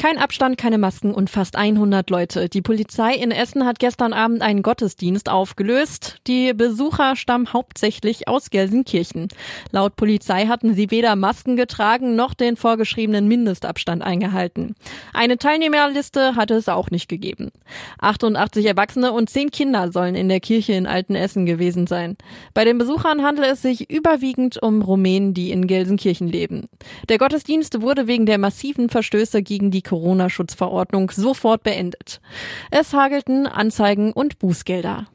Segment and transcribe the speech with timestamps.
[0.00, 2.48] Kein Abstand, keine Masken und fast 100 Leute.
[2.48, 6.22] Die Polizei in Essen hat gestern Abend einen Gottesdienst aufgelöst.
[6.26, 9.28] Die Besucher stammen hauptsächlich aus Gelsenkirchen.
[9.72, 14.74] Laut Polizei hatten sie weder Masken getragen noch den vorgeschriebenen Mindestabstand eingehalten.
[15.12, 17.50] Eine Teilnehmerliste hatte es auch nicht gegeben.
[17.98, 22.16] 88 Erwachsene und 10 Kinder sollen in der Kirche in Altenessen gewesen sein.
[22.54, 26.70] Bei den Besuchern handelt es sich überwiegend um Rumänen, die in Gelsenkirchen leben.
[27.10, 32.20] Der Gottesdienst wurde wegen der massiven Verstöße gegen die Corona-Schutzverordnung sofort beendet.
[32.70, 35.08] Es hagelten Anzeigen und Bußgelder.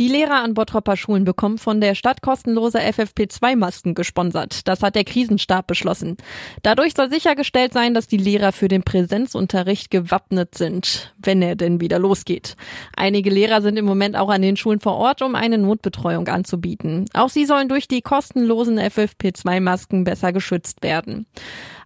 [0.00, 4.66] Die Lehrer an Bottropper Schulen bekommen von der Stadt kostenlose FFP2-Masken gesponsert.
[4.66, 6.16] Das hat der Krisenstab beschlossen.
[6.64, 11.80] Dadurch soll sichergestellt sein, dass die Lehrer für den Präsenzunterricht gewappnet sind, wenn er denn
[11.80, 12.56] wieder losgeht.
[12.96, 17.04] Einige Lehrer sind im Moment auch an den Schulen vor Ort, um eine Notbetreuung anzubieten.
[17.14, 21.26] Auch sie sollen durch die kostenlosen FFP2-Masken besser geschützt werden.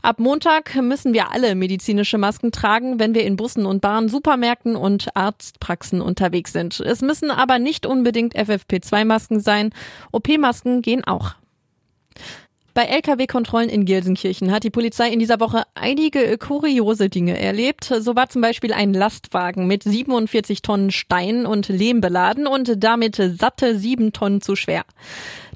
[0.00, 4.76] Ab Montag müssen wir alle medizinische Masken tragen, wenn wir in Bussen und Bahnen, Supermärkten
[4.76, 6.78] und Arztpraxen unterwegs sind.
[6.78, 9.70] Es müssen aber nicht unbedingt FFP2-Masken sein.
[10.12, 11.34] OP-Masken gehen auch.
[12.78, 17.84] Bei Lkw-Kontrollen in Gelsenkirchen hat die Polizei in dieser Woche einige kuriose Dinge erlebt.
[17.84, 23.16] So war zum Beispiel ein Lastwagen mit 47 Tonnen Stein und Lehm beladen und damit
[23.16, 24.84] satte sieben Tonnen zu schwer.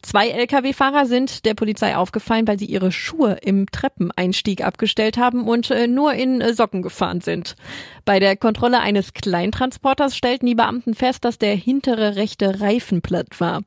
[0.02, 5.70] Zwei Lkw-Fahrer sind der Polizei aufgefallen, weil sie ihre Schuhe im Treppeneinstieg abgestellt haben und
[5.70, 7.54] äh, nur in äh, Socken gefahren sind.
[8.04, 13.40] Bei der Kontrolle eines Kleintransporters stellten die Beamten fest, dass der hintere rechte Reifen platt
[13.40, 13.62] war.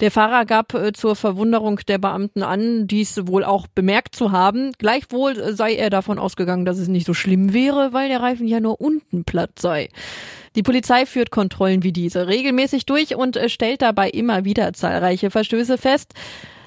[0.00, 4.72] Der Fahrer gab äh, zur Verwunderung der Beamten an, dies wohl auch bemerkt zu haben.
[4.78, 8.60] Gleichwohl sei er davon ausgegangen, dass es nicht so schlimm wäre, weil der Reifen ja
[8.60, 9.88] nur unten platt sei.
[10.56, 15.30] Die Polizei führt Kontrollen wie diese regelmäßig durch und äh, stellt dabei immer wieder zahlreiche
[15.30, 16.14] Verstöße fest.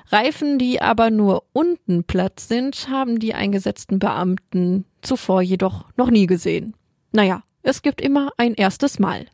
[0.10, 6.28] Reifen, die aber nur unten platt sind, haben die eingesetzten Beamten zuvor jedoch noch nie
[6.28, 6.76] gesehen.
[7.12, 9.26] Naja, es gibt immer ein erstes Mal.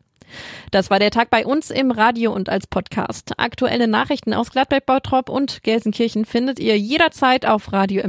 [0.70, 3.32] Das war der Tag bei uns im Radio und als Podcast.
[3.38, 8.02] Aktuelle Nachrichten aus Gladbeck, Bautrop und Gelsenkirchen findet ihr jederzeit auf radio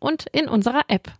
[0.00, 1.12] und in unserer App.